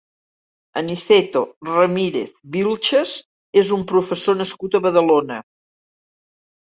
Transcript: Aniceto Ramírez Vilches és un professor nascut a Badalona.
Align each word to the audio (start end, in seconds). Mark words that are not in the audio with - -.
Aniceto 0.79 1.41
Ramírez 1.73 2.31
Vilches 2.55 3.11
és 3.63 3.73
un 3.77 3.83
professor 3.91 4.39
nascut 4.39 4.79
a 4.79 4.81
Badalona. 4.87 5.37